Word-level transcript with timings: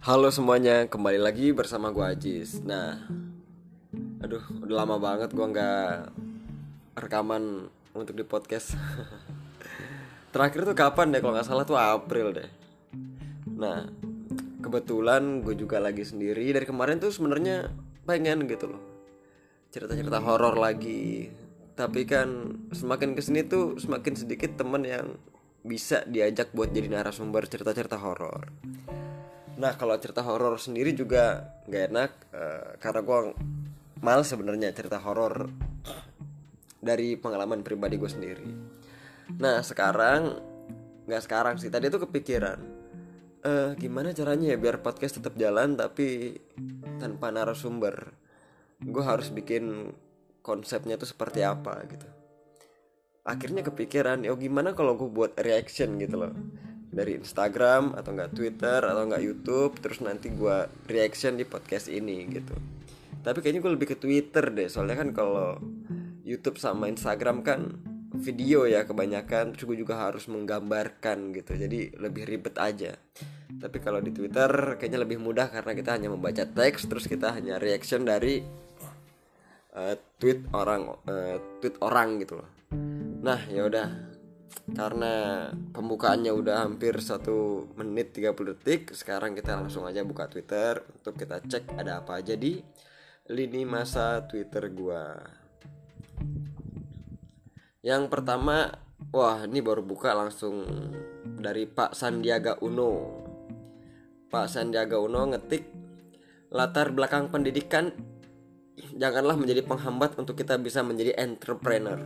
Halo 0.00 0.32
semuanya, 0.32 0.88
kembali 0.88 1.20
lagi 1.20 1.52
bersama 1.52 1.92
gue 1.92 2.00
Ajis. 2.00 2.64
Nah, 2.64 3.04
aduh, 4.24 4.40
udah 4.64 4.76
lama 4.80 4.96
banget 4.96 5.28
gue 5.36 5.44
nggak 5.44 6.16
rekaman 6.96 7.68
untuk 7.92 8.16
di 8.16 8.24
podcast. 8.24 8.80
Terakhir 10.32 10.64
tuh 10.64 10.72
kapan 10.72 11.12
deh? 11.12 11.20
Kalau 11.20 11.36
nggak 11.36 11.44
salah 11.44 11.68
tuh 11.68 11.76
April 11.76 12.32
deh. 12.32 12.48
Nah, 13.60 13.92
kebetulan 14.64 15.44
gue 15.44 15.52
juga 15.52 15.76
lagi 15.76 16.00
sendiri. 16.00 16.48
Dari 16.48 16.64
kemarin 16.64 16.96
tuh 16.96 17.12
sebenarnya 17.12 17.68
pengen 18.08 18.48
gitu 18.48 18.72
loh, 18.72 18.80
cerita-cerita 19.68 20.16
horor 20.24 20.56
lagi. 20.56 21.28
Tapi 21.76 22.08
kan 22.08 22.56
semakin 22.72 23.12
ke 23.12 23.20
sini 23.20 23.44
tuh 23.44 23.76
semakin 23.76 24.16
sedikit 24.16 24.64
temen 24.64 24.80
yang 24.80 25.12
bisa 25.60 26.08
diajak 26.08 26.56
buat 26.56 26.72
jadi 26.72 26.88
narasumber 26.88 27.44
cerita-cerita 27.44 28.00
horor. 28.00 28.48
Nah 29.58 29.74
kalau 29.74 29.96
cerita 29.98 30.22
horor 30.22 30.60
sendiri 30.60 30.94
juga 30.94 31.56
nggak 31.66 31.84
enak 31.90 32.10
uh, 32.30 32.68
karena 32.78 33.00
gue 33.02 33.18
males 34.04 34.28
sebenarnya 34.28 34.70
cerita 34.76 35.02
horor 35.02 35.50
dari 36.80 37.18
pengalaman 37.18 37.64
pribadi 37.66 37.98
gue 37.98 38.10
sendiri. 38.10 38.48
Nah 39.40 39.64
sekarang 39.64 40.38
nggak 41.10 41.22
sekarang 41.26 41.54
sih 41.58 41.72
tadi 41.72 41.90
tuh 41.90 42.06
kepikiran 42.06 42.58
uh, 43.44 43.72
gimana 43.76 44.14
caranya 44.14 44.54
ya 44.54 44.58
biar 44.60 44.84
podcast 44.84 45.18
tetap 45.20 45.34
jalan 45.36 45.74
tapi 45.74 46.38
tanpa 47.00 47.32
narasumber. 47.32 48.14
Gue 48.80 49.04
harus 49.04 49.28
bikin 49.28 49.92
konsepnya 50.40 50.96
tuh 50.96 51.08
seperti 51.08 51.44
apa 51.44 51.84
gitu. 51.84 52.08
Akhirnya 53.20 53.60
kepikiran, 53.60 54.24
ya 54.24 54.32
gimana 54.32 54.72
kalau 54.72 54.96
gue 54.96 55.04
buat 55.12 55.36
reaction 55.36 56.00
gitu 56.00 56.24
loh 56.24 56.32
dari 56.90 57.14
Instagram 57.14 57.94
atau 57.94 58.10
enggak 58.10 58.34
Twitter 58.34 58.82
atau 58.82 59.06
enggak 59.06 59.22
YouTube 59.22 59.78
terus 59.78 60.02
nanti 60.02 60.34
gue 60.34 60.66
reaction 60.90 61.38
di 61.38 61.46
podcast 61.46 61.86
ini 61.86 62.26
gitu. 62.26 62.58
Tapi 63.22 63.38
kayaknya 63.38 63.62
gue 63.62 63.72
lebih 63.78 63.88
ke 63.94 63.96
Twitter 63.96 64.50
deh 64.50 64.66
soalnya 64.66 64.98
kan 64.98 65.14
kalau 65.14 65.56
YouTube 66.26 66.58
sama 66.58 66.90
Instagram 66.90 67.46
kan 67.46 67.78
video 68.10 68.66
ya 68.66 68.82
kebanyakan 68.82 69.54
terus 69.54 69.64
gue 69.70 69.78
juga 69.78 70.02
harus 70.02 70.26
menggambarkan 70.26 71.30
gitu. 71.30 71.54
Jadi 71.54 71.94
lebih 71.94 72.26
ribet 72.26 72.58
aja. 72.58 72.98
Tapi 73.50 73.78
kalau 73.78 74.02
di 74.02 74.10
Twitter 74.10 74.50
kayaknya 74.74 75.06
lebih 75.06 75.22
mudah 75.22 75.46
karena 75.46 75.72
kita 75.78 75.94
hanya 75.94 76.10
membaca 76.10 76.42
teks 76.42 76.90
terus 76.90 77.06
kita 77.06 77.30
hanya 77.38 77.62
reaction 77.62 78.02
dari 78.02 78.42
uh, 79.78 79.94
tweet 80.18 80.42
orang 80.50 80.90
uh, 81.06 81.38
tweet 81.62 81.78
orang 81.78 82.18
gitu 82.18 82.42
loh. 82.42 82.50
Nah 83.22 83.46
ya 83.46 83.68
udah 83.70 84.09
karena 84.70 85.46
pembukaannya 85.74 86.30
udah 86.30 86.66
hampir 86.66 86.98
satu 87.02 87.70
menit 87.74 88.14
30 88.14 88.34
detik 88.54 88.94
sekarang 88.94 89.34
kita 89.34 89.58
langsung 89.58 89.86
aja 89.86 90.02
buka 90.06 90.30
Twitter. 90.30 90.82
Untuk 91.00 91.18
kita 91.18 91.42
cek 91.42 91.74
ada 91.74 92.02
apa 92.02 92.22
aja 92.22 92.34
di 92.38 92.62
lini 93.30 93.62
masa 93.66 94.26
Twitter 94.26 94.70
gua. 94.70 95.18
Yang 97.80 98.02
pertama 98.12 98.70
wah 99.10 99.42
ini 99.46 99.58
baru 99.64 99.82
buka 99.82 100.12
langsung 100.12 100.66
dari 101.40 101.66
Pak 101.66 101.96
Sandiaga 101.96 102.60
Uno. 102.62 103.24
Pak 104.30 104.46
Sandiaga 104.46 105.00
Uno 105.02 105.30
ngetik 105.34 105.66
latar 106.50 106.90
belakang 106.90 107.30
pendidikan 107.30 107.94
janganlah 108.98 109.38
menjadi 109.38 109.62
penghambat 109.62 110.18
untuk 110.18 110.38
kita 110.38 110.58
bisa 110.58 110.82
menjadi 110.82 111.14
entrepreneur. 111.18 111.98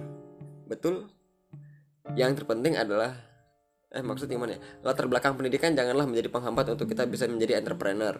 Betul 0.64 1.08
yang 2.14 2.32
terpenting 2.34 2.78
adalah 2.78 3.14
eh 3.94 4.02
maksud 4.02 4.26
gimana 4.26 4.58
ya? 4.58 4.60
Latar 4.82 5.06
belakang 5.06 5.38
pendidikan 5.38 5.70
janganlah 5.70 6.10
menjadi 6.10 6.26
penghambat 6.26 6.74
untuk 6.74 6.90
kita 6.90 7.06
bisa 7.06 7.30
menjadi 7.30 7.62
entrepreneur. 7.62 8.18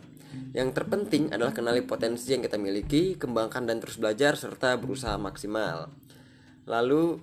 Yang 0.55 0.71
terpenting 0.71 1.35
adalah 1.35 1.51
kenali 1.51 1.83
potensi 1.83 2.31
yang 2.31 2.47
kita 2.47 2.55
miliki 2.55 3.19
kembangkan 3.19 3.67
dan 3.67 3.83
terus 3.83 3.99
belajar 3.99 4.39
serta 4.39 4.79
berusaha 4.79 5.19
maksimal. 5.19 5.91
Lalu 6.71 7.19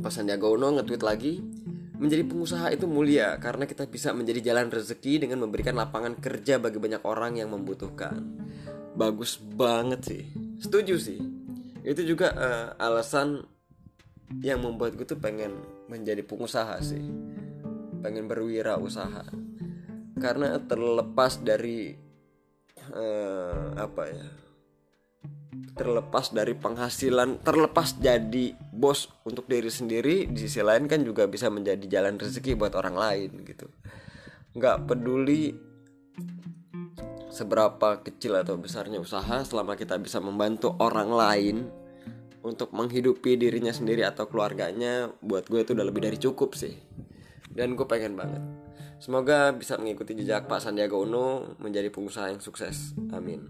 pas 0.00 0.10
Sandiaga 0.10 0.48
Uno 0.48 0.72
nge-tweet 0.80 1.02
lagi 1.04 1.34
menjadi 1.98 2.24
pengusaha 2.24 2.70
itu 2.72 2.86
mulia 2.86 3.36
karena 3.42 3.68
kita 3.68 3.84
bisa 3.90 4.14
menjadi 4.16 4.54
jalan 4.54 4.72
rezeki 4.72 5.28
dengan 5.28 5.44
memberikan 5.44 5.74
lapangan 5.76 6.16
kerja 6.16 6.56
bagi 6.56 6.80
banyak 6.80 7.02
orang 7.04 7.36
yang 7.36 7.52
membutuhkan. 7.52 8.24
Bagus 8.96 9.36
banget 9.36 10.00
sih. 10.06 10.22
Setuju 10.64 10.96
sih. 10.96 11.20
Itu 11.84 12.02
juga 12.08 12.32
uh, 12.32 12.66
alasan 12.80 13.44
yang 14.44 14.60
membuat 14.60 14.94
gue 14.94 15.06
tuh 15.08 15.20
pengen 15.20 15.56
menjadi 15.88 16.20
pengusaha 16.22 16.78
sih. 16.84 17.02
Pengen 18.04 18.28
berwirausaha. 18.28 19.24
Karena 20.18 20.58
terlepas 20.62 21.40
dari 21.40 21.94
uh, 22.92 23.74
apa 23.78 24.04
ya 24.08 24.28
terlepas 25.78 26.34
dari 26.34 26.58
penghasilan 26.58 27.40
terlepas 27.46 27.94
jadi 28.02 28.52
bos 28.74 29.06
untuk 29.22 29.46
diri 29.46 29.70
sendiri 29.70 30.26
di 30.26 30.38
sisi 30.42 30.58
lain 30.58 30.90
kan 30.90 31.06
juga 31.06 31.30
bisa 31.30 31.46
menjadi 31.48 31.86
jalan 31.86 32.18
rezeki 32.18 32.58
buat 32.58 32.74
orang 32.74 32.98
lain 32.98 33.30
gitu. 33.46 33.70
Nggak 34.58 34.90
peduli 34.90 35.54
seberapa 37.30 38.02
kecil 38.02 38.42
atau 38.42 38.58
besarnya 38.58 38.98
usaha 38.98 39.46
selama 39.46 39.78
kita 39.78 39.94
bisa 40.02 40.18
membantu 40.18 40.74
orang 40.82 41.10
lain 41.14 41.56
untuk 42.42 42.70
menghidupi 42.70 43.34
dirinya 43.34 43.74
sendiri 43.74 44.06
atau 44.06 44.30
keluarganya 44.30 45.10
buat 45.22 45.46
gue 45.50 45.62
itu 45.62 45.74
udah 45.74 45.86
lebih 45.86 46.02
dari 46.06 46.18
cukup 46.20 46.54
sih. 46.54 46.74
Dan 47.50 47.74
gue 47.74 47.86
pengen 47.88 48.14
banget. 48.14 48.42
Semoga 48.98 49.54
bisa 49.54 49.78
mengikuti 49.78 50.14
jejak 50.18 50.50
Pak 50.50 50.62
Sandiaga 50.62 50.98
Uno 50.98 51.54
menjadi 51.62 51.90
pengusaha 51.90 52.34
yang 52.34 52.42
sukses. 52.42 52.94
Amin. 53.14 53.46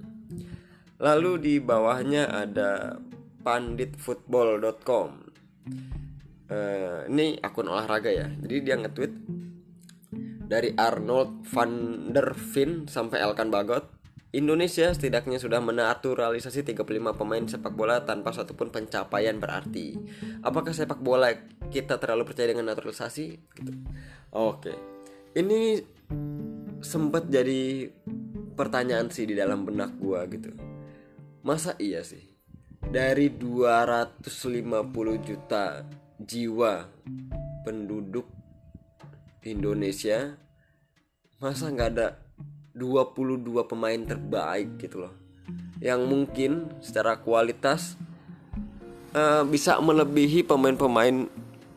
Lalu 1.00 1.32
di 1.40 1.54
bawahnya 1.62 2.28
ada 2.28 3.00
panditfootball.com 3.44 5.08
uh, 6.52 7.00
ini 7.08 7.38
akun 7.40 7.68
olahraga 7.68 8.10
ya. 8.12 8.28
Jadi 8.28 8.56
dia 8.64 8.76
nge-tweet 8.76 9.12
dari 10.48 10.72
Arnold 10.72 11.44
van 11.52 11.72
der 12.12 12.32
Veen 12.32 12.88
sampai 12.88 13.20
Elkan 13.20 13.52
Bagot 13.52 13.97
Indonesia 14.28 14.92
setidaknya 14.92 15.40
sudah 15.40 15.56
menaturalisasi 15.64 16.60
35 16.60 16.84
pemain 17.16 17.44
sepak 17.48 17.72
bola 17.72 18.04
tanpa 18.04 18.36
satupun 18.36 18.68
pencapaian 18.68 19.40
berarti. 19.40 19.96
Apakah 20.44 20.76
sepak 20.76 21.00
bola 21.00 21.32
kita 21.72 21.96
terlalu 21.96 22.28
percaya 22.28 22.52
dengan 22.52 22.68
naturalisasi? 22.68 23.26
Gitu. 23.40 23.72
Oke. 24.36 24.76
Ini 25.32 25.80
sempat 26.84 27.32
jadi 27.32 27.88
pertanyaan 28.52 29.08
sih 29.08 29.24
di 29.24 29.32
dalam 29.32 29.64
benak 29.64 29.96
gua 29.96 30.28
gitu. 30.28 30.52
Masa 31.40 31.72
iya 31.80 32.04
sih? 32.04 32.20
Dari 32.84 33.32
250 33.32 34.28
juta 35.24 35.88
jiwa 36.20 36.84
penduduk 37.64 38.28
Indonesia 39.48 40.36
masa 41.40 41.72
nggak 41.72 41.90
ada 41.96 42.27
22 42.78 43.42
pemain 43.66 43.98
terbaik 43.98 44.78
gitu 44.78 45.02
loh 45.02 45.14
yang 45.78 46.06
mungkin 46.06 46.70
secara 46.82 47.18
kualitas 47.18 47.94
uh, 49.14 49.46
bisa 49.46 49.78
melebihi 49.78 50.42
pemain-pemain 50.46 51.30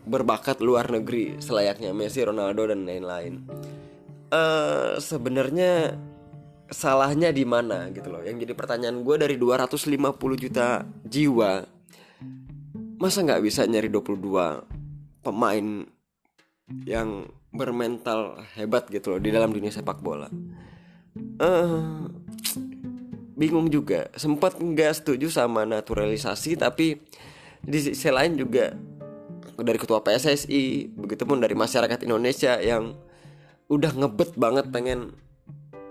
berbakat 0.06 0.58
luar 0.60 0.90
negeri 0.90 1.38
selayaknya 1.38 1.94
Messi, 1.94 2.26
Ronaldo 2.26 2.66
dan 2.66 2.86
lain-lain. 2.86 3.46
Uh, 4.34 4.98
Sebenarnya 4.98 5.94
salahnya 6.72 7.30
di 7.30 7.46
mana 7.46 7.92
gitu 7.94 8.10
loh. 8.10 8.24
Yang 8.26 8.48
jadi 8.48 8.54
pertanyaan 8.58 9.06
gue 9.06 9.16
dari 9.22 9.36
250 9.38 10.02
juta 10.42 10.88
jiwa, 11.06 11.68
masa 12.98 13.22
nggak 13.22 13.44
bisa 13.46 13.68
nyari 13.70 13.92
22 13.92 15.22
pemain 15.22 15.66
yang 16.88 17.30
bermental 17.52 18.40
hebat 18.56 18.88
gitu 18.88 19.12
loh 19.16 19.20
di 19.20 19.28
dalam 19.28 19.52
dunia 19.52 19.70
sepak 19.70 20.00
bola 20.00 20.32
uh, 21.42 21.82
bingung 23.34 23.68
juga. 23.74 24.08
Sempat 24.14 24.62
nggak 24.62 25.02
setuju 25.02 25.34
sama 25.34 25.66
naturalisasi 25.66 26.62
tapi 26.62 27.02
di 27.62 27.78
sisi 27.82 28.10
lain 28.14 28.38
juga 28.38 28.78
dari 29.58 29.78
ketua 29.78 30.02
PSSI 30.02 30.94
begitu 30.94 31.26
pun 31.26 31.42
dari 31.42 31.54
masyarakat 31.54 32.06
Indonesia 32.06 32.58
yang 32.62 32.94
udah 33.70 33.92
ngebet 33.94 34.38
banget 34.38 34.70
pengen 34.70 35.14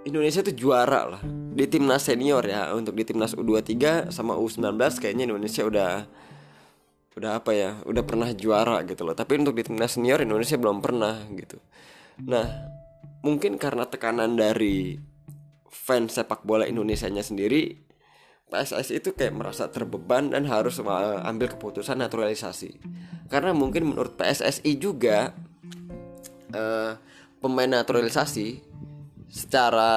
Indonesia 0.06 0.40
tuh 0.40 0.54
juara 0.54 1.18
lah. 1.18 1.22
Di 1.50 1.66
timnas 1.66 2.06
senior 2.06 2.46
ya 2.46 2.72
untuk 2.72 2.96
di 2.96 3.04
timnas 3.04 3.36
U23 3.36 4.08
sama 4.14 4.38
U19 4.38 4.78
kayaknya 5.02 5.28
Indonesia 5.28 5.66
udah 5.66 5.90
udah 7.18 7.42
apa 7.42 7.50
ya 7.52 7.70
udah 7.84 8.02
pernah 8.06 8.30
juara 8.32 8.80
gitu 8.86 9.04
loh. 9.04 9.12
Tapi 9.12 9.42
untuk 9.42 9.58
di 9.58 9.66
timnas 9.66 9.98
senior 9.98 10.22
Indonesia 10.22 10.56
belum 10.56 10.80
pernah 10.80 11.20
gitu. 11.36 11.60
Nah 12.24 12.46
mungkin 13.20 13.60
karena 13.60 13.84
tekanan 13.84 14.40
dari 14.40 15.09
fans 15.70 16.18
sepak 16.18 16.42
bola 16.42 16.66
Indonesia-nya 16.66 17.22
sendiri 17.22 17.90
PSSI 18.50 18.98
itu 18.98 19.14
kayak 19.14 19.38
merasa 19.38 19.70
terbeban 19.70 20.34
dan 20.34 20.44
harus 20.50 20.82
ambil 21.22 21.54
keputusan 21.54 22.02
naturalisasi. 22.02 22.82
Karena 23.30 23.54
mungkin 23.54 23.94
menurut 23.94 24.18
PSSI 24.18 24.74
juga 24.76 25.30
uh, 26.50 26.92
pemain 27.38 27.70
naturalisasi 27.70 28.58
secara 29.30 29.94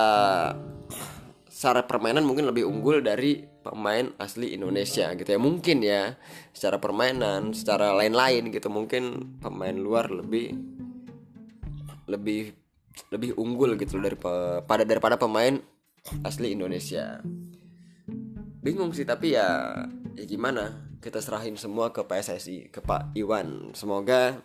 secara 1.50 1.82
permainan 1.90 2.22
mungkin 2.22 2.46
lebih 2.46 2.70
unggul 2.70 3.02
dari 3.02 3.42
pemain 3.42 4.14
asli 4.22 4.54
Indonesia 4.54 5.10
gitu 5.18 5.30
ya. 5.34 5.40
Mungkin 5.42 5.78
ya 5.82 6.14
secara 6.54 6.78
permainan 6.78 7.58
secara 7.58 7.98
lain-lain 7.98 8.54
gitu 8.54 8.70
mungkin 8.70 9.34
pemain 9.42 9.74
luar 9.74 10.14
lebih 10.14 10.54
lebih 12.06 12.63
lebih 13.10 13.38
unggul 13.38 13.78
gitu 13.78 13.98
dari 14.02 14.18
pada 14.66 14.84
daripada 14.86 15.18
pemain 15.18 15.58
asli 16.26 16.54
Indonesia. 16.54 17.22
Bingung 18.64 18.96
sih 18.96 19.04
tapi 19.04 19.36
ya 19.36 19.76
ya 20.16 20.24
gimana? 20.26 20.90
Kita 21.04 21.20
serahin 21.20 21.60
semua 21.60 21.92
ke 21.92 22.00
PSSI 22.08 22.72
ke 22.72 22.80
Pak 22.80 23.12
Iwan. 23.20 23.76
Semoga 23.76 24.40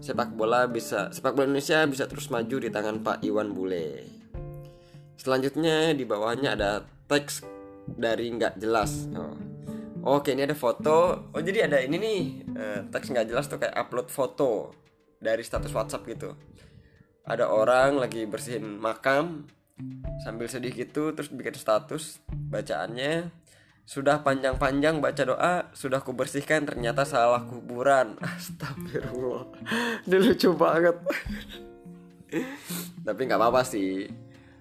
sepak 0.00 0.36
bola 0.36 0.68
bisa 0.68 1.08
sepak 1.08 1.32
bola 1.32 1.48
Indonesia 1.48 1.84
bisa 1.88 2.04
terus 2.04 2.28
maju 2.28 2.56
di 2.60 2.68
tangan 2.68 3.00
Pak 3.00 3.24
Iwan 3.24 3.56
Bule. 3.56 4.04
Selanjutnya 5.16 5.92
di 5.96 6.04
bawahnya 6.04 6.56
ada 6.56 6.84
teks 7.08 7.44
dari 7.88 8.28
nggak 8.32 8.60
jelas. 8.60 9.08
Oh. 9.16 9.36
Oke 10.20 10.32
ini 10.32 10.44
ada 10.44 10.56
foto. 10.56 11.28
Oh 11.32 11.40
jadi 11.40 11.68
ada 11.68 11.80
ini 11.84 11.96
nih 12.00 12.20
uh, 12.56 12.80
Teks 12.88 13.12
nggak 13.12 13.28
jelas 13.28 13.52
tuh 13.52 13.60
kayak 13.60 13.76
upload 13.76 14.08
foto 14.08 14.72
Dari 15.20 15.44
status 15.44 15.76
WhatsApp 15.76 16.08
gitu 16.08 16.32
Ada 17.24 17.48
orang 17.48 18.00
lagi 18.00 18.24
bersihin 18.24 18.80
makam 18.80 19.48
Sambil 20.24 20.48
sedih 20.48 20.72
gitu 20.72 21.12
Terus 21.16 21.32
bikin 21.32 21.56
status 21.56 22.20
Bacaannya 22.28 23.32
Sudah 23.84 24.22
panjang-panjang 24.22 25.00
baca 25.00 25.22
doa 25.24 25.54
Sudah 25.72 26.00
kubersihkan 26.04 26.62
ternyata 26.68 27.02
salah 27.02 27.42
kuburan. 27.42 28.14
Astagfirullah. 28.38 29.50
Ini 30.06 30.16
lucu 30.16 30.54
banget. 30.54 30.96
Tapi 33.06 33.20
nggak 33.26 33.40
apa-apa 33.40 33.66
sih. 33.66 34.06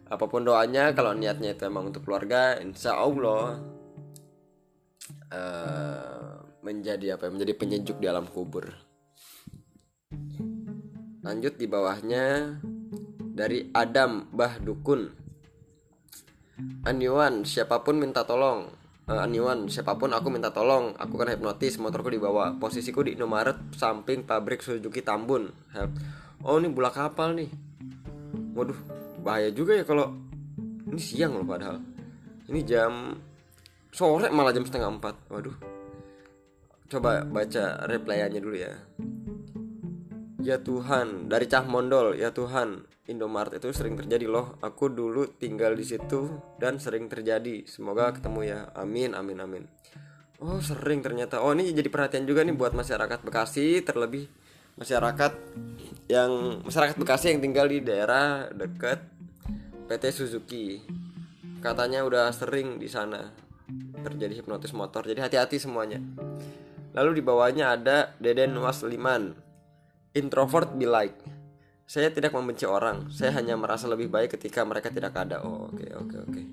Apa 0.10 0.26
pun 0.26 0.42
doanya 0.42 0.98
kalau 0.98 1.14
niatnya 1.14 1.54
itu 1.54 1.70
emang 1.70 1.94
untuk 1.94 2.10
keluarga 2.10 2.58
insya 2.58 2.98
Allah 2.98 3.62
uh, 5.30 6.30
menjadi 6.66 7.18
apa 7.18 7.30
ya, 7.30 7.32
menjadi 7.34 7.54
penyejuk 7.56 7.98
di 8.02 8.08
alam 8.10 8.26
kubur 8.26 8.74
lanjut 11.30 11.54
di 11.62 11.70
bawahnya. 11.70 12.58
Dari 13.40 13.72
Adam 13.72 14.28
Bah 14.36 14.60
Dukun 14.60 15.08
Aniwan 16.84 17.48
siapa 17.48 17.86
pun 17.86 18.02
minta 18.02 18.28
tolong. 18.28 18.68
Uh, 19.08 19.24
Aniwan 19.24 19.72
siapa 19.72 19.96
pun 19.96 20.12
aku 20.12 20.28
minta 20.28 20.52
tolong. 20.52 20.92
Aku 21.00 21.16
kan 21.16 21.32
hipnotis 21.32 21.80
motorku 21.80 22.12
dibawa. 22.12 22.58
Posisiku 22.60 23.06
di 23.06 23.16
Indomaret 23.16 23.72
samping 23.78 24.28
pabrik 24.28 24.60
Suzuki 24.60 25.00
Tambun. 25.06 25.48
Help. 25.72 25.94
oh 26.44 26.60
ini 26.60 26.68
bola 26.72 26.92
kapal 26.92 27.36
nih. 27.36 27.48
Waduh 28.56 28.80
bahaya 29.20 29.52
juga 29.52 29.76
ya 29.76 29.84
kalau 29.88 30.16
ini 30.92 31.00
siang 31.00 31.40
loh 31.40 31.48
padahal. 31.48 31.80
Ini 32.50 32.60
jam 32.66 33.16
sore 33.94 34.28
malah 34.34 34.52
jam 34.52 34.68
setengah 34.68 35.00
empat. 35.00 35.16
Waduh. 35.32 35.56
Coba 36.90 37.24
baca 37.24 37.86
replyannya 37.88 38.42
dulu 38.42 38.58
ya 38.58 38.74
ya 40.40 40.60
Tuhan 40.60 41.28
dari 41.28 41.46
Cah 41.46 41.66
Mondol 41.68 42.16
ya 42.16 42.32
Tuhan 42.32 42.84
Indomaret 43.10 43.58
itu 43.58 43.74
sering 43.74 43.98
terjadi 44.00 44.30
loh 44.30 44.58
aku 44.64 44.88
dulu 44.88 45.36
tinggal 45.36 45.74
di 45.74 45.84
situ 45.84 46.30
dan 46.62 46.78
sering 46.78 47.10
terjadi 47.12 47.66
semoga 47.66 48.14
ketemu 48.14 48.40
ya 48.46 48.60
amin 48.78 49.18
amin 49.18 49.38
amin 49.44 49.64
oh 50.40 50.62
sering 50.64 51.04
ternyata 51.04 51.44
oh 51.44 51.52
ini 51.52 51.74
jadi 51.76 51.90
perhatian 51.92 52.24
juga 52.24 52.46
nih 52.46 52.56
buat 52.56 52.72
masyarakat 52.72 53.20
Bekasi 53.26 53.84
terlebih 53.84 54.30
masyarakat 54.80 55.36
yang 56.08 56.64
masyarakat 56.64 56.96
Bekasi 56.96 57.36
yang 57.36 57.44
tinggal 57.44 57.68
di 57.68 57.84
daerah 57.84 58.48
dekat 58.48 59.20
PT 59.90 60.04
Suzuki. 60.14 60.86
Katanya 61.66 62.06
udah 62.06 62.30
sering 62.30 62.78
di 62.78 62.86
sana 62.86 63.34
terjadi 64.06 64.38
hipnotis 64.38 64.70
motor. 64.72 65.02
Jadi 65.02 65.18
hati-hati 65.18 65.58
semuanya. 65.58 65.98
Lalu 66.94 67.20
di 67.20 67.24
bawahnya 67.26 67.74
ada 67.74 68.14
Deden 68.22 68.54
Wasliman. 68.62 69.49
Introvert 70.18 70.74
be 70.74 70.90
like. 70.90 71.18
Saya 71.90 72.14
tidak 72.14 72.38
membenci 72.38 72.70
orang. 72.70 73.10
Saya 73.10 73.34
hanya 73.38 73.58
merasa 73.58 73.90
lebih 73.90 74.14
baik 74.14 74.38
ketika 74.38 74.62
mereka 74.62 74.94
tidak 74.94 75.18
ada. 75.18 75.42
Oh, 75.42 75.70
oke 75.70 75.78
okay, 75.78 75.90
oke 75.94 76.06
okay, 76.06 76.20
oke. 76.22 76.32
Okay. 76.34 76.46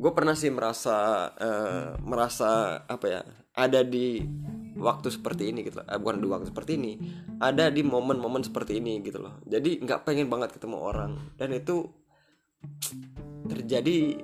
Gue 0.00 0.12
pernah 0.16 0.36
sih 0.36 0.48
merasa 0.52 1.28
uh, 1.36 1.96
merasa 2.04 2.80
apa 2.84 3.06
ya? 3.08 3.20
Ada 3.56 3.84
di 3.84 4.24
waktu 4.76 5.08
seperti 5.12 5.52
ini 5.52 5.64
gitu. 5.64 5.80
Eh, 5.84 5.98
bukan 6.00 6.20
di 6.20 6.28
waktu 6.28 6.48
seperti 6.48 6.80
ini 6.80 6.92
ada 7.40 7.72
di 7.72 7.80
momen-momen 7.80 8.44
seperti 8.44 8.78
ini 8.78 9.00
gitu 9.00 9.24
loh 9.24 9.40
jadi 9.48 9.80
nggak 9.80 10.04
pengen 10.04 10.28
banget 10.28 10.52
ketemu 10.52 10.76
orang 10.76 11.16
dan 11.40 11.56
itu 11.56 11.88
terjadi 13.48 14.20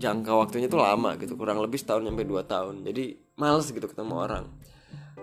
jangka 0.00 0.32
waktunya 0.32 0.66
tuh 0.66 0.80
lama 0.80 1.14
gitu 1.20 1.36
kurang 1.36 1.60
lebih 1.60 1.76
setahun 1.76 2.08
sampai 2.08 2.24
dua 2.24 2.42
tahun 2.48 2.88
jadi 2.88 3.20
males 3.36 3.68
gitu 3.68 3.84
ketemu 3.84 4.14
orang 4.16 4.44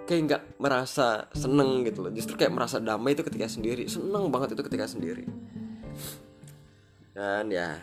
kayak 0.06 0.22
nggak 0.28 0.44
merasa 0.62 1.28
seneng 1.34 1.86
gitu 1.88 2.06
loh. 2.06 2.12
Justru 2.14 2.38
kayak 2.38 2.54
merasa 2.54 2.78
damai 2.78 3.14
itu 3.14 3.24
ketika 3.26 3.48
sendiri. 3.50 3.86
Seneng 3.88 4.30
banget 4.30 4.54
itu 4.58 4.64
ketika 4.66 4.86
sendiri. 4.86 5.26
Dan 7.12 7.52
ya 7.52 7.78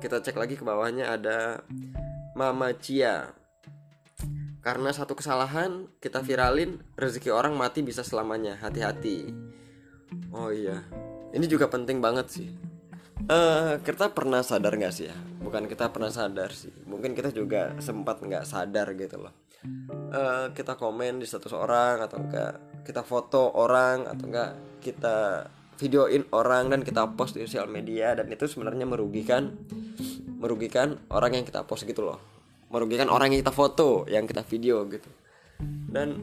kita 0.00 0.24
cek 0.24 0.36
lagi 0.40 0.56
ke 0.56 0.64
bawahnya 0.64 1.12
ada 1.12 1.60
Mama 2.32 2.72
Cia. 2.80 3.36
Karena 4.60 4.92
satu 4.92 5.16
kesalahan 5.16 5.88
kita 6.04 6.20
viralin 6.20 6.80
rezeki 6.96 7.32
orang 7.32 7.56
mati 7.56 7.80
bisa 7.80 8.04
selamanya. 8.04 8.60
Hati-hati. 8.60 9.32
Oh 10.32 10.52
iya. 10.52 10.84
Ini 11.30 11.46
juga 11.46 11.70
penting 11.70 12.02
banget 12.02 12.26
sih 12.28 12.69
uh, 13.26 13.82
kita 13.82 14.14
pernah 14.14 14.40
sadar 14.40 14.72
nggak 14.78 14.94
sih 14.94 15.10
ya? 15.10 15.16
Bukan 15.42 15.66
kita 15.66 15.90
pernah 15.92 16.08
sadar 16.08 16.54
sih. 16.54 16.72
Mungkin 16.86 17.12
kita 17.12 17.34
juga 17.34 17.74
sempat 17.82 18.22
nggak 18.22 18.46
sadar 18.46 18.94
gitu 18.96 19.20
loh. 19.20 19.34
Uh, 20.10 20.48
kita 20.56 20.80
komen 20.80 21.20
di 21.20 21.26
status 21.28 21.52
orang 21.52 22.00
atau 22.00 22.16
enggak 22.16 22.56
kita 22.86 23.04
foto 23.04 23.52
orang 23.60 24.08
atau 24.08 24.24
enggak 24.24 24.50
kita 24.80 25.44
videoin 25.76 26.24
orang 26.32 26.72
dan 26.72 26.80
kita 26.80 27.08
post 27.16 27.36
di 27.36 27.44
sosial 27.44 27.68
media 27.68 28.12
dan 28.16 28.28
itu 28.28 28.44
sebenarnya 28.48 28.84
merugikan 28.84 29.56
merugikan 30.40 30.96
orang 31.12 31.40
yang 31.40 31.44
kita 31.44 31.64
post 31.68 31.84
gitu 31.84 32.04
loh. 32.04 32.20
Merugikan 32.72 33.12
orang 33.12 33.32
yang 33.34 33.44
kita 33.44 33.52
foto 33.52 34.08
yang 34.08 34.24
kita 34.24 34.44
video 34.46 34.84
gitu. 34.88 35.10
Dan 35.90 36.16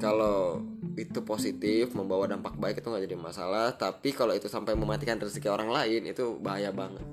kalau 0.00 0.64
itu 0.96 1.20
positif 1.24 1.92
membawa 1.92 2.24
dampak 2.28 2.56
baik 2.56 2.80
itu 2.80 2.88
nggak 2.88 3.04
jadi 3.04 3.16
masalah. 3.18 3.76
Tapi 3.76 4.12
kalau 4.16 4.32
itu 4.32 4.48
sampai 4.48 4.72
mematikan 4.72 5.20
rezeki 5.20 5.48
orang 5.52 5.68
lain 5.68 6.08
itu 6.08 6.40
bahaya 6.40 6.72
banget. 6.72 7.04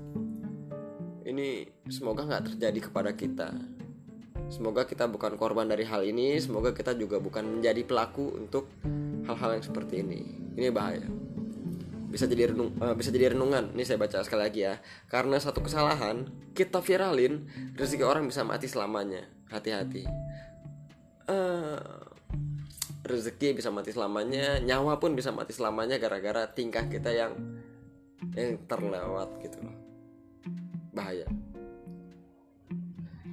Ini 1.24 1.68
semoga 1.92 2.24
nggak 2.24 2.54
terjadi 2.54 2.80
kepada 2.90 3.12
kita. 3.12 3.52
Semoga 4.50 4.82
kita 4.82 5.06
bukan 5.06 5.38
korban 5.38 5.70
dari 5.70 5.86
hal 5.86 6.02
ini 6.02 6.34
semoga 6.42 6.74
kita 6.74 6.98
juga 6.98 7.22
bukan 7.22 7.60
menjadi 7.60 7.86
pelaku 7.86 8.34
untuk 8.34 8.66
hal-hal 9.28 9.60
yang 9.60 9.64
seperti 9.64 10.02
ini. 10.02 10.20
Ini 10.58 10.74
bahaya. 10.74 11.06
Bisa 12.10 12.26
jadi 12.26 12.50
renung 12.50 12.74
uh, 12.82 12.98
bisa 12.98 13.14
jadi 13.14 13.30
renungan. 13.38 13.70
Ini 13.78 13.86
saya 13.86 14.02
baca 14.02 14.26
sekali 14.26 14.42
lagi 14.42 14.60
ya. 14.66 14.82
Karena 15.06 15.38
satu 15.38 15.62
kesalahan 15.62 16.26
kita 16.50 16.82
viralin 16.82 17.46
rezeki 17.78 18.02
orang 18.02 18.26
bisa 18.26 18.42
mati 18.42 18.66
selamanya. 18.66 19.30
Hati-hati. 19.46 20.10
Uh, 21.30 22.09
rezeki 23.10 23.58
bisa 23.58 23.68
mati 23.74 23.90
selamanya 23.90 24.62
nyawa 24.62 25.02
pun 25.02 25.18
bisa 25.18 25.34
mati 25.34 25.50
selamanya 25.50 25.98
gara-gara 25.98 26.46
tingkah 26.48 26.86
kita 26.86 27.10
yang 27.10 27.34
yang 28.38 28.62
terlewat 28.70 29.28
gitu 29.42 29.58
loh. 29.64 29.76
Bahaya. 30.94 31.26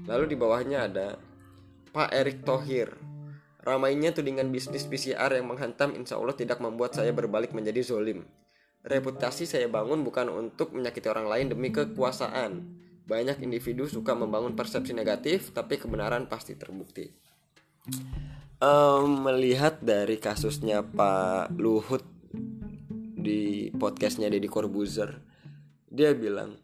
Lalu 0.07 0.25
di 0.33 0.35
bawahnya 0.39 0.87
ada 0.87 1.07
Pak 1.93 2.09
Erick 2.11 2.41
Thohir. 2.41 2.95
Ramainya 3.61 4.15
tudingan 4.15 4.47
bisnis 4.47 4.87
PCR 4.87 5.27
yang 5.35 5.51
menghantam 5.51 5.91
insya 5.91 6.15
Allah 6.15 6.31
tidak 6.33 6.63
membuat 6.63 6.95
saya 6.95 7.11
berbalik 7.11 7.51
menjadi 7.51 7.83
zolim. 7.83 8.23
Reputasi 8.87 9.43
saya 9.43 9.67
bangun 9.67 10.07
bukan 10.07 10.31
untuk 10.31 10.71
menyakiti 10.71 11.11
orang 11.11 11.27
lain 11.27 11.51
demi 11.51 11.75
kekuasaan. 11.75 12.63
Banyak 13.03 13.43
individu 13.43 13.83
suka 13.83 14.15
membangun 14.15 14.55
persepsi 14.55 14.95
negatif 14.95 15.51
tapi 15.51 15.75
kebenaran 15.75 16.31
pasti 16.31 16.55
terbukti 16.55 17.11
um, 18.61 19.25
melihat 19.25 19.81
dari 19.81 20.17
kasusnya 20.17 20.81
Pak 20.81 21.53
Luhut 21.57 22.03
di 23.17 23.69
podcastnya 23.73 24.29
Deddy 24.29 24.49
Corbuzier 24.49 25.21
dia 25.87 26.13
bilang 26.13 26.57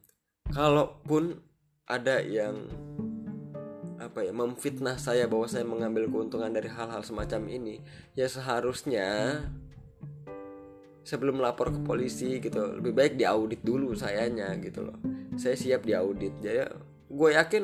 kalaupun 0.49 1.41
ada 1.89 2.21
yang 2.21 2.69
apa 3.97 4.19
ya 4.27 4.35
memfitnah 4.35 4.99
saya 4.99 5.25
bahwa 5.31 5.47
saya 5.47 5.63
mengambil 5.63 6.11
keuntungan 6.11 6.51
dari 6.51 6.67
hal-hal 6.67 7.01
semacam 7.01 7.47
ini 7.47 7.79
ya 8.13 8.27
seharusnya 8.27 9.39
sebelum 11.03 11.39
lapor 11.39 11.71
ke 11.71 11.79
polisi 11.83 12.39
gitu 12.39 12.79
lebih 12.79 12.95
baik 12.95 13.13
diaudit 13.15 13.63
dulu 13.63 13.91
sayanya 13.95 14.55
gitu 14.59 14.87
loh. 14.87 14.97
Saya 15.35 15.55
siap 15.59 15.83
diaudit. 15.83 16.35
Jadi 16.39 16.63
gue 17.11 17.29
yakin 17.35 17.63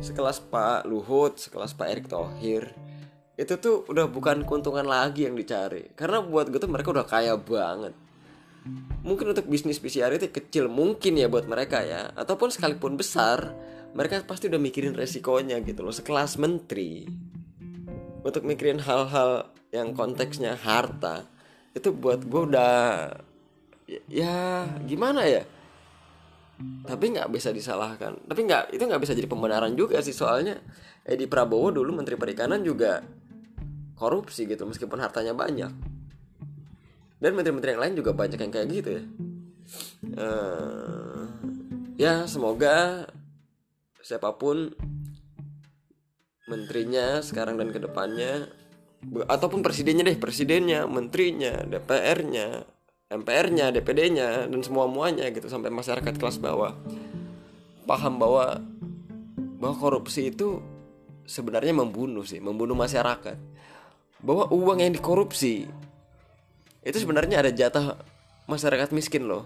sekelas 0.00 0.44
Pak 0.52 0.84
Luhut 0.88 1.40
sekelas 1.40 1.72
Pak 1.72 1.88
Erick 1.88 2.08
Thohir 2.08 2.72
itu 3.36 3.54
tuh 3.60 3.84
udah 3.92 4.08
bukan 4.08 4.48
keuntungan 4.48 4.88
lagi 4.88 5.28
yang 5.28 5.36
dicari. 5.36 5.92
Karena 5.92 6.24
buat 6.24 6.48
gue 6.48 6.56
tuh 6.56 6.72
mereka 6.72 6.88
udah 6.88 7.04
kaya 7.04 7.36
banget. 7.36 7.92
Mungkin 9.04 9.30
untuk 9.30 9.46
bisnis 9.46 9.78
PCR 9.78 10.10
itu 10.16 10.32
kecil 10.32 10.66
mungkin 10.72 11.20
ya 11.20 11.28
buat 11.28 11.44
mereka 11.44 11.84
ya. 11.84 12.16
Ataupun 12.16 12.48
sekalipun 12.48 12.96
besar 12.96 13.52
mereka 13.92 14.24
pasti 14.24 14.48
udah 14.48 14.60
mikirin 14.60 14.96
resikonya 14.96 15.60
gitu 15.60 15.84
loh 15.84 15.92
sekelas 15.92 16.40
menteri. 16.40 17.04
Untuk 18.24 18.42
mikirin 18.42 18.80
hal-hal 18.82 19.52
yang 19.70 19.92
konteksnya 19.92 20.56
harta 20.56 21.28
itu 21.76 21.92
buat 21.92 22.24
gue 22.24 22.42
udah 22.50 22.74
ya, 24.08 24.64
gimana 24.88 25.28
ya? 25.28 25.44
Tapi 26.88 27.04
nggak 27.12 27.28
bisa 27.28 27.52
disalahkan. 27.52 28.16
Tapi 28.24 28.40
nggak 28.48 28.72
itu 28.72 28.80
nggak 28.80 29.02
bisa 29.04 29.12
jadi 29.12 29.28
pembenaran 29.28 29.76
juga 29.76 30.00
sih 30.00 30.16
soalnya. 30.16 30.56
Edi 31.04 31.28
Prabowo 31.28 31.70
dulu 31.70 31.94
Menteri 31.94 32.16
Perikanan 32.18 32.64
juga 32.64 33.04
korupsi 33.96 34.44
gitu 34.44 34.68
meskipun 34.68 35.00
hartanya 35.00 35.32
banyak. 35.32 35.72
Dan 37.16 37.32
menteri-menteri 37.32 37.74
yang 37.74 37.82
lain 37.82 37.94
juga 37.96 38.12
banyak 38.12 38.38
yang 38.38 38.52
kayak 38.52 38.68
gitu 38.68 38.88
ya. 39.00 39.04
Uh, 40.14 41.26
ya 41.98 42.14
semoga 42.28 43.08
siapa 44.04 44.36
pun 44.38 44.70
menterinya 46.46 47.18
sekarang 47.24 47.58
dan 47.58 47.74
ke 47.74 47.82
depannya 47.82 48.46
ataupun 49.26 49.66
presidennya 49.66 50.06
deh 50.06 50.14
presidennya 50.14 50.86
menterinya 50.86 51.66
DPR-nya 51.66 52.62
MPR-nya 53.06 53.74
DPD-nya 53.74 54.50
dan 54.50 54.60
semua 54.62 54.86
muanya 54.86 55.26
gitu 55.30 55.50
sampai 55.50 55.74
masyarakat 55.74 56.14
kelas 56.18 56.38
bawah 56.38 56.74
paham 57.86 58.18
bahwa 58.18 58.62
bahwa 59.58 59.74
korupsi 59.78 60.30
itu 60.30 60.62
sebenarnya 61.26 61.74
membunuh 61.74 62.22
sih 62.22 62.38
membunuh 62.38 62.74
masyarakat 62.78 63.38
bahwa 64.20 64.48
uang 64.52 64.80
yang 64.80 64.92
dikorupsi 64.92 65.68
itu 66.86 66.96
sebenarnya 67.02 67.42
ada 67.42 67.50
jatah 67.50 67.98
masyarakat 68.46 68.94
miskin 68.94 69.26
loh. 69.26 69.42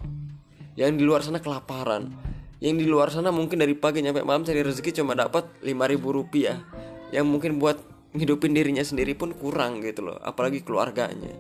Yang 0.76 1.00
di 1.00 1.04
luar 1.08 1.24
sana 1.24 1.40
kelaparan. 1.40 2.12
Yang 2.60 2.84
di 2.84 2.86
luar 2.86 3.08
sana 3.08 3.32
mungkin 3.32 3.64
dari 3.64 3.72
pagi 3.72 4.04
sampai 4.04 4.20
malam 4.20 4.44
cari 4.44 4.60
rezeki 4.60 5.00
cuma 5.00 5.16
dapat 5.16 5.48
5000 5.64 5.96
rupiah. 6.04 6.60
Yang 7.08 7.26
mungkin 7.26 7.56
buat 7.56 7.80
ngidupin 8.12 8.52
dirinya 8.52 8.84
sendiri 8.84 9.14
pun 9.14 9.32
kurang 9.32 9.80
gitu 9.80 10.04
loh 10.04 10.18
apalagi 10.20 10.60
keluarganya. 10.60 11.32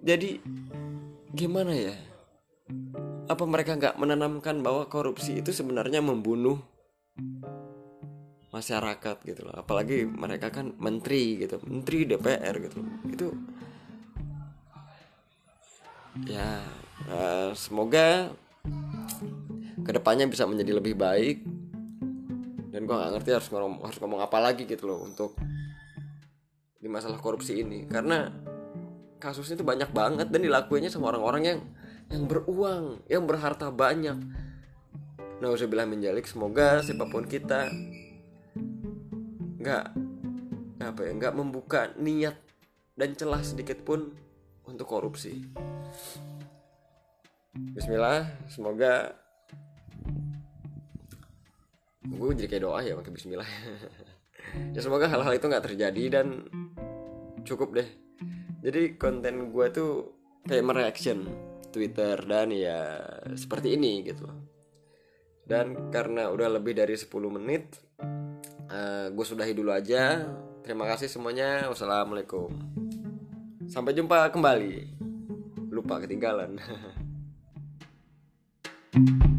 Jadi 0.00 0.40
gimana 1.34 1.76
ya? 1.76 1.94
Apa 3.28 3.44
mereka 3.48 3.76
nggak 3.76 3.96
menanamkan 4.00 4.60
bahwa 4.60 4.88
korupsi 4.88 5.40
itu 5.40 5.52
sebenarnya 5.52 6.04
membunuh 6.04 6.60
masyarakat 8.54 9.16
gitu 9.26 9.42
loh. 9.42 9.58
Apalagi 9.58 10.06
mereka 10.06 10.54
kan 10.54 10.70
menteri 10.78 11.42
gitu 11.42 11.58
menteri 11.66 12.06
DPR 12.06 12.54
gitu 12.62 12.78
itu 13.10 13.26
ya 16.30 16.62
uh, 17.10 17.50
semoga 17.58 18.30
ke 19.84 19.90
depannya 19.90 20.30
bisa 20.30 20.46
menjadi 20.46 20.78
lebih 20.78 20.94
baik. 20.94 21.42
Dan 22.70 22.90
gue 22.90 22.94
nggak 22.94 23.12
ngerti 23.18 23.30
harus 23.34 23.48
ngomong 23.50 23.82
harus 23.82 23.98
ngomong 23.98 24.20
apa 24.22 24.38
lagi 24.38 24.66
gitu 24.66 24.86
loh 24.86 25.02
untuk 25.02 25.34
di 26.78 26.86
masalah 26.86 27.18
korupsi 27.18 27.60
ini. 27.60 27.86
Karena 27.90 28.30
kasusnya 29.18 29.60
itu 29.60 29.66
banyak 29.66 29.90
banget 29.90 30.28
dan 30.30 30.40
dilakuinnya 30.42 30.90
sama 30.90 31.10
orang-orang 31.14 31.42
yang 31.42 31.60
yang 32.12 32.24
beruang 32.28 33.00
yang 33.10 33.24
berharta 33.26 33.70
banyak. 33.70 34.18
Nah 35.40 35.48
usah 35.50 35.68
bilang 35.68 35.90
menjalik 35.90 36.24
semoga 36.24 36.80
siapa 36.80 37.08
pun 37.08 37.24
kita 37.26 37.68
nggak 39.64 39.84
apa 40.84 41.00
ya 41.08 41.12
nggak 41.16 41.34
membuka 41.40 41.96
niat 41.96 42.36
dan 43.00 43.16
celah 43.16 43.40
sedikit 43.40 43.80
pun 43.80 44.12
untuk 44.68 44.84
korupsi. 44.84 45.40
Bismillah 47.56 48.28
semoga 48.52 49.16
gue 52.04 52.28
jadi 52.36 52.48
kayak 52.52 52.64
doa 52.68 52.80
ya 52.84 52.92
pakai 53.00 53.12
Bismillah. 53.16 53.48
Ya 54.70 54.78
semoga 54.86 55.10
hal-hal 55.10 55.34
itu 55.34 55.50
nggak 55.50 55.66
terjadi 55.66 56.20
dan 56.20 56.46
cukup 57.42 57.74
deh. 57.74 57.88
Jadi 58.62 58.94
konten 58.94 59.50
gue 59.50 59.66
tuh 59.74 60.14
kayak 60.46 60.62
mereaction 60.62 61.26
Twitter 61.74 62.14
dan 62.22 62.54
ya 62.54 63.02
seperti 63.34 63.74
ini 63.74 64.06
gitu. 64.06 64.30
Dan 65.42 65.90
karena 65.90 66.30
udah 66.30 66.54
lebih 66.54 66.78
dari 66.78 66.94
10 66.94 67.10
menit 67.34 67.82
uh, 68.74 69.06
gue 69.14 69.24
sudahi 69.24 69.54
dulu 69.54 69.70
aja. 69.70 70.26
Terima 70.66 70.90
kasih 70.90 71.06
semuanya. 71.06 71.70
Wassalamualaikum. 71.70 72.50
Sampai 73.70 73.94
jumpa 73.94 74.26
kembali. 74.34 74.98
Lupa 75.70 76.02
ketinggalan 76.02 76.58